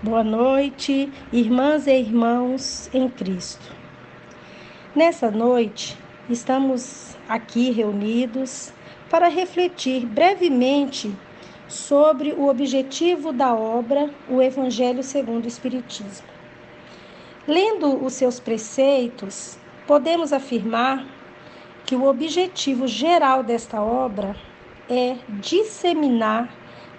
[0.00, 3.74] Boa noite, irmãs e irmãos em Cristo.
[4.94, 5.98] Nessa noite,
[6.30, 8.72] estamos aqui reunidos
[9.10, 11.12] para refletir brevemente
[11.66, 16.28] sobre o objetivo da obra O Evangelho segundo o Espiritismo.
[17.44, 21.04] Lendo os seus preceitos, podemos afirmar
[21.84, 24.36] que o objetivo geral desta obra
[24.88, 26.48] é disseminar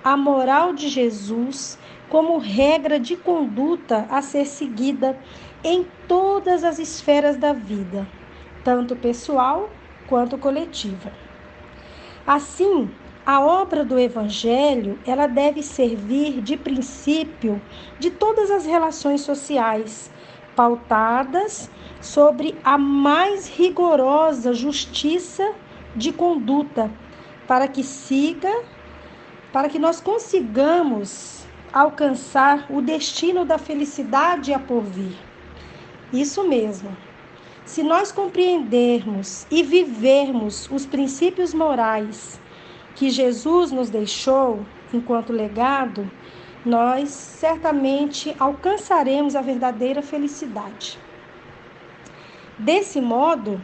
[0.04, 1.78] a moral de Jesus
[2.10, 5.18] como regra de conduta a ser seguida
[5.64, 8.08] em todas as esferas da vida,
[8.64, 9.70] tanto pessoal
[10.08, 11.12] quanto coletiva.
[12.26, 12.90] Assim,
[13.26, 17.62] a obra do evangelho, ela deve servir de princípio
[18.00, 20.12] de todas as relações sociais,
[20.56, 21.70] pautadas
[22.02, 25.54] sobre a mais rigorosa justiça
[25.96, 26.92] de conduta,
[27.48, 28.52] para que siga,
[29.52, 35.18] para que nós consigamos alcançar o destino da felicidade a por vir.
[36.12, 36.96] Isso mesmo.
[37.66, 42.40] Se nós compreendermos e vivermos os princípios morais
[42.96, 46.10] que Jesus nos deixou enquanto legado,
[46.66, 50.98] nós certamente alcançaremos a verdadeira felicidade.
[52.58, 53.62] Desse modo,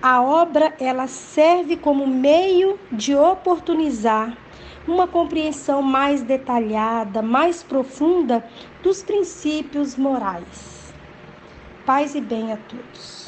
[0.00, 4.36] a obra ela serve como meio de oportunizar
[4.86, 8.44] uma compreensão mais detalhada, mais profunda
[8.82, 10.94] dos princípios morais.
[11.84, 13.21] Paz e bem a todos.